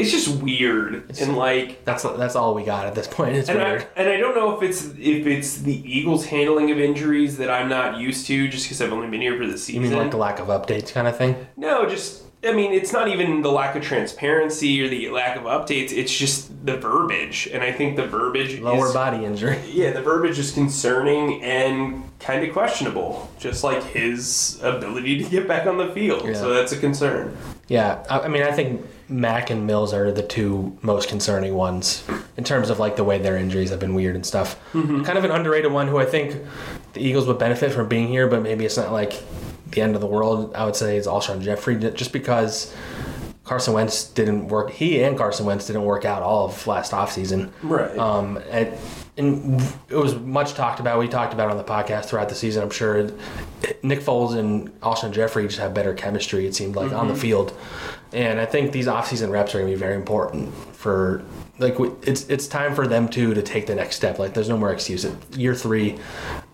[0.00, 1.84] it's just weird and like.
[1.84, 3.36] That's that's all we got at this point.
[3.36, 3.86] It's And weird.
[3.96, 7.50] I, and I don't know if it's if it's the Eagles' handling of injuries that
[7.50, 9.82] I'm not used to, just because I've only been here for the season.
[9.82, 11.46] you mean like the lack of updates kind of thing?
[11.56, 15.42] No, just I mean, it's not even the lack of transparency or the lack of
[15.42, 15.92] updates.
[15.92, 19.58] It's just the verbiage, and I think the verbiage Lower is, body injury.
[19.70, 25.46] Yeah, the verbiage is concerning and kind of questionable, just like his ability to get
[25.46, 26.26] back on the field.
[26.26, 26.34] Yeah.
[26.34, 27.36] So that's a concern.
[27.68, 32.04] Yeah, I, I mean, I think Mack and Mills are the two most concerning ones
[32.36, 34.58] in terms of like the way their injuries have been weird and stuff.
[34.72, 35.02] Mm-hmm.
[35.02, 36.36] Kind of an underrated one who I think
[36.92, 39.22] the Eagles would benefit from being here, but maybe it's not like
[39.70, 40.54] the end of the world.
[40.54, 42.74] I would say is Alshon Jeffery, just because
[43.50, 44.70] Carson Wentz didn't work.
[44.70, 47.50] He and Carson Wentz didn't work out all of last offseason.
[47.64, 47.98] Right.
[47.98, 48.78] Um, and,
[49.16, 51.00] and it was much talked about.
[51.00, 52.62] We talked about it on the podcast throughout the season.
[52.62, 53.10] I'm sure
[53.82, 56.46] Nick Foles and Alshon Jeffery just have better chemistry.
[56.46, 57.52] It seemed like on the field,
[58.12, 61.24] and I think these offseason reps are going to be very important for
[61.58, 64.20] like it's it's time for them too to take the next step.
[64.20, 65.04] Like there's no more excuse.
[65.36, 65.98] Year three,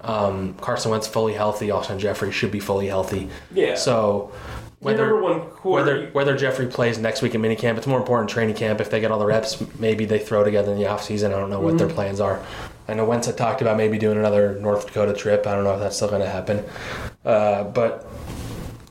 [0.00, 1.68] um, Carson Wentz fully healthy.
[1.68, 3.28] Alshon Jeffery should be fully healthy.
[3.52, 3.74] Yeah.
[3.74, 4.32] So.
[4.80, 8.80] Whether, one whether whether Jeffery plays next week in minicamp, it's more important training camp.
[8.80, 11.28] If they get all the reps, maybe they throw together in the offseason.
[11.28, 12.44] I don't know what their plans are.
[12.88, 15.46] I know Wentz had talked about maybe doing another North Dakota trip.
[15.46, 16.64] I don't know if that's still going to happen.
[17.24, 18.06] Uh, but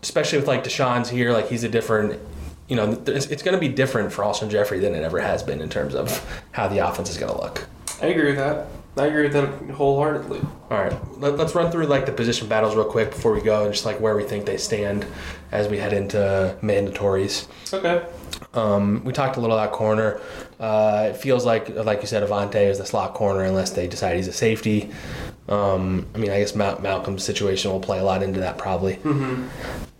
[0.01, 2.19] especially with like DeSean's here, like he's a different,
[2.67, 5.43] you know, it's, it's going to be different for Alshon Jeffery than it ever has
[5.43, 7.67] been in terms of how the offense is going to look.
[8.01, 8.67] I agree with that.
[8.97, 10.39] I agree with that wholeheartedly.
[10.71, 13.65] All right, Let, let's run through like the position battles real quick before we go,
[13.65, 15.05] and just like where we think they stand
[15.51, 17.47] as we head into mandatories.
[17.73, 18.05] Okay.
[18.53, 20.21] Um, we talked a little about corner.
[20.59, 24.15] Uh, it feels like, like you said, Avonte is the slot corner unless they decide
[24.15, 24.91] he's a safety.
[25.47, 28.99] Um, I mean, I guess Mal- Malcolm's situation will play a lot into that probably.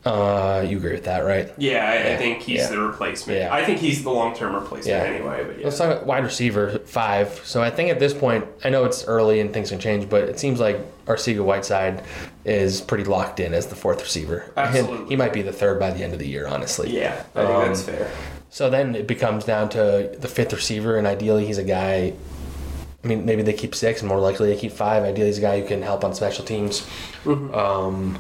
[0.04, 1.52] Uh, you agree with that, right?
[1.58, 2.70] Yeah, I, I think he's yeah.
[2.70, 3.40] the replacement.
[3.40, 3.54] Yeah.
[3.54, 5.04] I think he's the long term replacement Yeah.
[5.04, 5.44] anyway.
[5.44, 5.64] But yeah.
[5.66, 7.30] Let's talk about wide receiver five.
[7.44, 10.24] So I think at this point, I know it's early and things can change, but
[10.30, 10.78] it seems like
[11.08, 12.04] Arcega Whiteside
[12.44, 14.52] is pretty locked in as the fourth receiver.
[14.56, 15.08] Absolutely.
[15.10, 16.96] he might be the third by the end of the year, honestly.
[16.96, 18.12] yeah, I think Um, that's fair.
[18.52, 22.14] So then it becomes down to the fifth receiver, and ideally he's a guy.
[23.06, 25.04] I mean, maybe they keep six, and more likely they keep five.
[25.04, 26.86] Ideally, he's a guy who can help on special teams.
[27.54, 28.18] Um,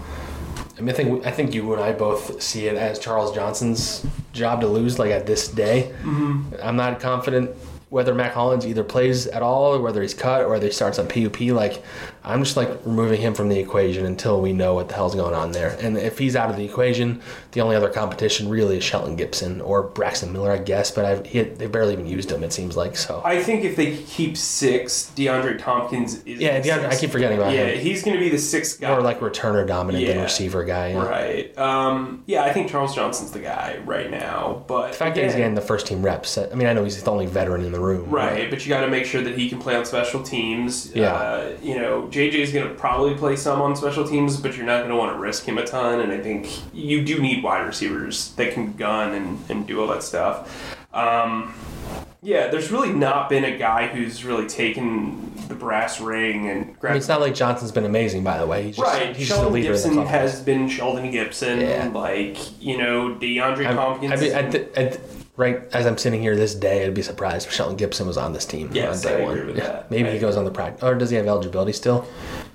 [0.78, 4.06] I mean, I think I think you and I both see it as Charles Johnson's
[4.32, 5.00] job to lose.
[5.00, 5.92] Like at this day,
[6.62, 7.50] I'm not confident
[7.90, 11.00] whether Mack Hollins either plays at all, or whether he's cut, or whether he starts
[11.00, 11.40] on PUP.
[11.42, 11.84] Like
[12.26, 15.36] I'm just like removing him from the equation until we know what the hell's going
[15.36, 15.78] on there.
[15.82, 19.62] And if he's out of the equation, the only other competition really is Shelton Gibson
[19.62, 20.90] or Braxton Miller, I guess.
[20.92, 22.44] But I've, he, they barely even used him.
[22.44, 23.22] It seems like so.
[23.24, 26.40] I think if they keep six, DeAndre Thompkins is.
[26.40, 27.80] yeah, DeAndre, I keep forgetting about Yeah, him.
[27.80, 28.90] he's going to be the sixth guy.
[28.90, 30.90] More like returner dominant than receiver guy.
[30.90, 31.06] yeah.
[31.08, 31.58] Right.
[31.60, 34.64] Um, yeah, I think Charles Johnson's the guy right now.
[34.68, 36.38] But The fact that he's getting the first team reps.
[36.38, 38.10] I mean, I know he's the only veteran in the room.
[38.10, 40.92] Right, but you got to make sure that he can play on special teams.
[40.96, 41.14] Yeah.
[41.14, 44.80] Uh, you know, JJ's going to probably play some on special teams, but you're not
[44.80, 46.00] going to want to risk him a ton.
[46.00, 49.88] And I think you do need wide receivers that can gun and, and do all
[49.88, 50.78] that stuff.
[50.94, 51.54] Um,
[52.22, 56.88] yeah, there's really not been a guy who's really taken the brass ring and I
[56.88, 58.64] mean, it's not like Johnson's been amazing, by the way.
[58.64, 61.62] He's just, Right, he's Shelton Gibson has been Shelton Gibson.
[61.62, 61.92] Yeah.
[61.94, 64.12] Like you know, DeAndre Thompkins.
[64.12, 65.00] I mean, at the, at,
[65.38, 68.34] right as I'm sitting here this day, I'd be surprised if Shelton Gibson was on
[68.34, 69.34] this team Yes, on day I one.
[69.38, 69.64] agree with Yeah.
[69.68, 69.92] that.
[69.92, 70.84] Maybe I he goes on the practice.
[70.84, 72.06] Or does he have eligibility still?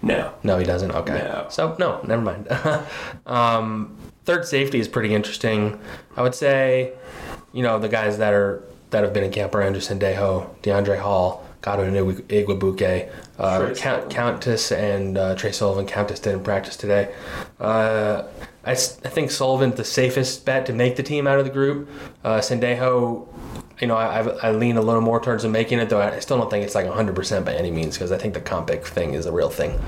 [0.02, 0.90] no, No, he doesn't.
[0.92, 1.12] Okay.
[1.14, 1.46] No.
[1.50, 2.48] So no, never mind.
[3.26, 5.78] um, third safety is pretty interesting.
[6.16, 6.92] I would say,
[7.52, 10.98] you know, the guys that are that have been in camp are Andrew Sendejo, Deiondre'
[10.98, 15.86] Hall, Godwin Igwebuike, uh, Count, Countess, and uh, Tre Sullivan.
[15.86, 17.14] Countess didn't practice today.
[17.60, 18.24] Uh,
[18.64, 21.88] I, I think Sullivan's the safest bet to make the team out of the group.
[22.22, 23.26] Uh, Sendejo,
[23.80, 26.36] you know, I, I lean a little more towards him making it, though I still
[26.36, 29.14] don't think it's like 100% by any means because I think the comp pick thing
[29.14, 29.80] is a real thing.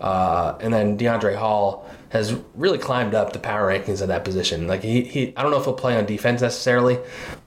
[0.00, 4.66] Uh, and then Deiondre' Hall has really climbed up the power rankings at that position.
[4.66, 6.98] Like he, he, I don't know if he'll play on defense necessarily,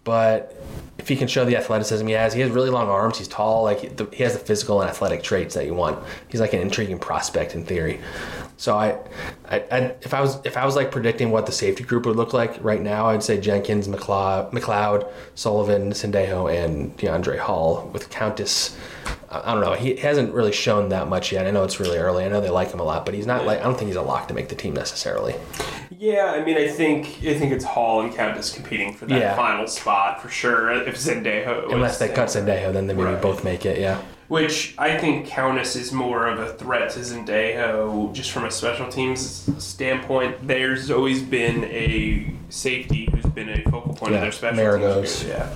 [0.04, 0.56] but
[0.98, 3.18] if he can show the athleticism he has, he has really long arms.
[3.18, 3.64] He's tall.
[3.64, 6.00] Like he has the physical and athletic traits that you want.
[6.30, 8.00] He's like an intriguing prospect in theory.
[8.58, 8.98] So I,
[9.50, 12.16] I, I if I was if I was like predicting what the safety group would
[12.16, 18.10] look like right now, I'd say Jenkins, McLeod, McLeod Sullivan, Sendejo, and Deiondre' Hall with
[18.10, 18.78] Countess.
[19.30, 19.74] I don't know.
[19.74, 21.46] He hasn't really shown that much yet.
[21.46, 22.24] I know it's really early.
[22.24, 23.98] I know they like him a lot, but he's not like I don't think he's
[23.98, 25.36] a lock to make the team necessarily.
[25.98, 29.36] Yeah, I mean, I think I think it's Hall and Countess competing for that Yeah.
[29.36, 30.72] final spot for sure.
[30.72, 32.30] If Sendejo, Unless they cut.
[32.30, 33.22] Sendejo, then they maybe Right.
[33.22, 33.80] both make it.
[33.80, 34.00] Yeah.
[34.28, 38.88] Which I think Countess is more of a threat to Sendejo just from a special
[38.90, 40.48] teams standpoint.
[40.48, 45.24] There's always been a safety who's been a focal point Yeah, of their special teams.
[45.26, 45.54] Yeah.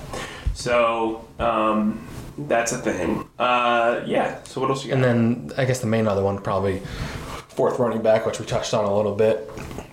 [0.54, 2.06] So um,
[2.38, 3.28] that's a thing.
[3.38, 4.42] Uh, yeah.
[4.44, 4.96] So what else you got?
[4.96, 6.80] And then I guess the main other one probably
[7.48, 9.50] fourth running back, which we touched on a little bit.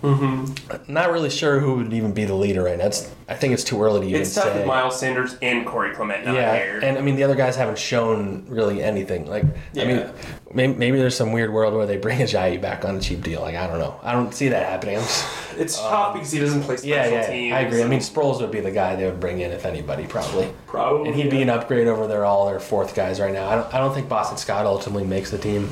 [0.07, 0.93] Mm-hmm.
[0.93, 2.85] Not really sure who would even be the leader right now.
[2.85, 4.59] It's, I think it's too early to even it's tough say.
[4.59, 6.79] with Miles Sanders and Corey Clement not yeah, here.
[6.81, 9.27] and I mean the other guys haven't shown really anything.
[9.27, 9.43] Like,
[9.75, 10.09] I mean,
[10.53, 13.41] maybe, maybe there's some weird world where they bring Ajayi back on a cheap deal.
[13.41, 13.99] Like, I don't know.
[14.01, 14.95] I don't see that happening.
[14.95, 17.53] Just, it's tough because he doesn't play special yeah, yeah, teams.
[17.53, 17.83] I agree.
[17.83, 20.51] I mean, Sproles would be the guy they would bring in if anybody, probably.
[20.65, 21.09] probably.
[21.09, 23.49] And he'd be an upgrade over their all their fourth guys right now.
[23.49, 25.69] I don't, I don't think Boston Scott ultimately makes the team.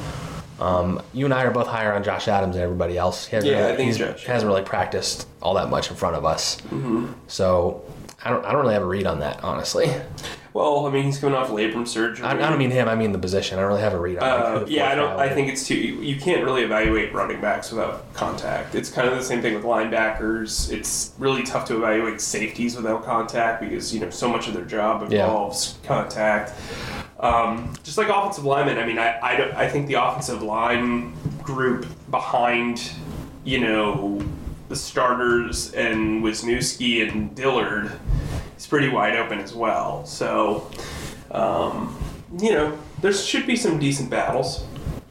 [0.59, 3.25] Um, you and I are both higher on Josh Adams than everybody else.
[3.25, 4.25] He hasn't, Yeah, really, I think he's- Josh.
[4.25, 6.57] hasn't really practiced all that much in front of us.
[6.69, 7.07] Mm-hmm.
[7.27, 7.83] So
[8.23, 9.91] I don't, I don't really have a read on that, honestly.
[10.55, 12.25] Well, I mean, he's coming off labrum surgery.
[12.25, 12.87] I, I don't mean him.
[12.87, 13.57] I mean the position.
[13.57, 14.23] I don't really have a read on.
[14.23, 15.19] Uh, the yeah, I don't.
[15.19, 15.75] I think it's too.
[15.75, 18.73] You, you can't really evaluate running backs without contact.
[18.73, 20.71] It's kind of the same thing with linebackers.
[20.71, 24.63] It's really tough to evaluate safeties without contact because you know so much of their
[24.63, 25.25] job Yeah.
[25.25, 26.53] involves contact.
[27.19, 31.17] Um, just like offensive linemen, I mean, I I, don't, I think the offensive line
[31.43, 32.93] group behind,
[33.43, 34.21] you know,
[34.69, 37.91] the starters and Wisniewski and Dillard
[38.65, 40.05] is pretty wide open as well.
[40.05, 40.69] So.
[41.31, 41.97] Um,
[42.39, 44.65] you know, there should be some decent battles.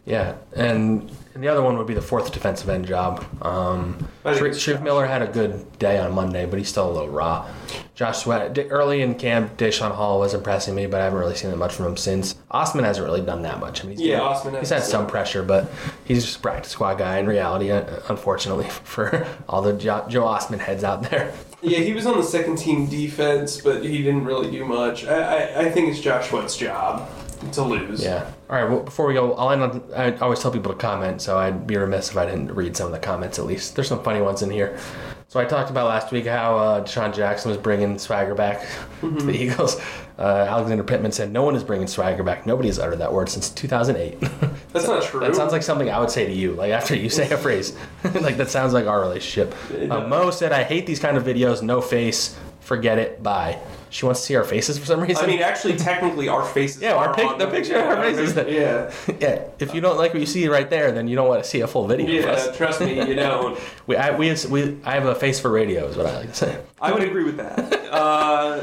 [0.04, 3.24] Yeah, and, and the other one would be the fourth defensive end job.
[3.42, 4.82] Um, I think Shareef it's Shareef Josh.
[4.82, 7.48] Miller had a good day on Monday, but he's still a little raw.
[7.94, 11.34] Josh Sweat d- early in camp, Daeshon Hall was impressing me, but I haven't really
[11.34, 12.34] seen that much from him since.
[12.52, 13.84] Ostman hasn't really done that much.
[13.84, 15.06] I mean, he's Yeah, Ostman he's had some some.
[15.06, 15.70] pressure, but
[16.04, 17.70] he's just a practice squad guy in reality.
[17.70, 21.32] uh, Unfortunately for all the jo- Joe Ostman heads out there.
[21.66, 25.06] Yeah, he was on the second team defense, but he didn't really do much.
[25.06, 25.14] I,
[25.54, 27.08] I, I think it's Josh Sweat's job
[27.52, 28.02] to lose.
[28.02, 28.30] Yeah.
[28.50, 28.68] All right.
[28.70, 29.82] Well, before we go, I'll end on.
[29.94, 32.86] I always tell people to comment, so I'd be remiss if I didn't read some
[32.86, 33.74] of the comments at least.
[33.74, 34.78] There's some funny ones in here.
[35.28, 38.64] So I talked about last week how uh, DeSean Jackson was bringing swagger back
[39.00, 39.80] to the Eagles.
[40.16, 42.46] Uh, Alexander Pittman said no one is bringing swagger back.
[42.46, 44.20] Nobody has uttered that word since 2008.
[44.72, 45.18] That's not true.
[45.20, 47.76] that sounds like something I would say to you, like after you say a phrase.
[48.14, 49.54] like that sounds like our relationship.
[49.90, 51.62] Uh, Mo said, "I hate these kind of videos.
[51.62, 52.36] No face.
[52.64, 53.22] Forget it.
[53.22, 53.58] Bye."
[53.94, 55.22] She wants to see our faces for some reason.
[55.22, 56.82] I mean, actually, technically, our faces.
[56.82, 58.34] Yeah, our pic- the picture of our faces.
[58.48, 61.44] Yeah, yeah, if you don't like what you see right there, then you don't want
[61.44, 62.32] to see a full video yeah.
[62.32, 62.56] us.
[62.56, 63.56] Trust me, you don't.
[63.86, 66.34] We, I, we, we, I have a face for radio, is what I like to
[66.34, 66.60] say.
[66.80, 67.58] I would agree with that.
[67.92, 68.62] Uh,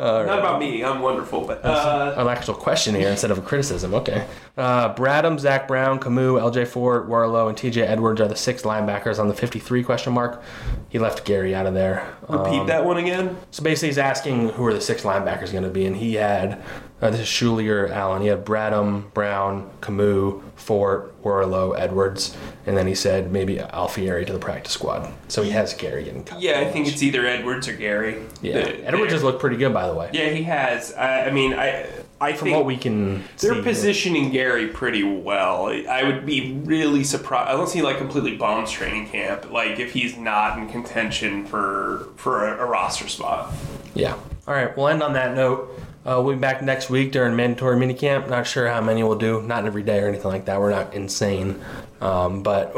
[0.00, 0.82] not about me.
[0.82, 3.94] I'm wonderful, but uh, An actual question here instead of a criticism.
[3.94, 4.26] Okay.
[4.56, 9.18] Uh, Bradham, Zach Brown, Kamu, LJ Fort, Worrilow, and TJ Edwards are the six linebackers
[9.18, 10.42] on the 53 question mark.
[10.88, 12.14] He left Gerry out of there.
[12.28, 13.36] repeat Um, that one again.
[13.50, 16.62] So basically, he's asking who are the six linebackers going to be, and he had
[17.02, 18.22] uh, this is Schulier, Allen.
[18.22, 22.36] He had Bradham, Brown, Kamu, Fort, Worrilow, Edwards,
[22.66, 25.10] and then he said maybe Alfieri to the practice squad.
[25.28, 26.40] So he has Gerry getting cut.
[26.40, 28.22] Yeah, I think it's either Edwards or Gerry.
[28.42, 28.62] yeah.
[28.64, 30.10] The- Edwards has looked pretty good, by the way.
[30.12, 30.92] Yeah, he has.
[30.94, 31.86] I, I mean, I
[32.22, 33.62] I From think what we can they're see.
[33.62, 35.68] positioning Gerry pretty well.
[35.88, 39.50] I would be really surprised unless he like completely bombs training camp.
[39.50, 43.50] Like if he's not in contention for for a, a roster spot.
[43.94, 44.12] Yeah.
[44.46, 44.76] All right.
[44.76, 45.70] We'll end on that note.
[46.04, 48.28] Uh, we'll be back next week during mandatory minicamp.
[48.30, 49.42] Not sure how many we'll do.
[49.42, 50.58] Not every day or anything like that.
[50.58, 51.60] We're not insane.
[52.00, 52.74] Um, but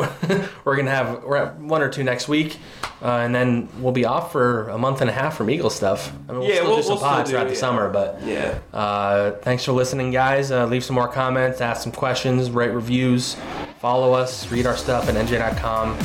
[0.64, 2.58] we're gonna have we're at one or two next week,
[3.00, 6.12] uh, and then we'll be off for a month and a half from Eagle stuff.
[6.28, 7.88] I mean, we'll Yeah, still we'll- do some we'll pods do throughout it, the summer.
[7.88, 8.58] But Yeah.
[8.74, 10.50] uh, thanks for listening, guys.
[10.50, 13.36] Uh, leave some more comments, ask some questions, write reviews,
[13.78, 15.96] follow us, read our stuff at nj.com.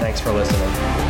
[0.00, 1.03] Thanks for listening.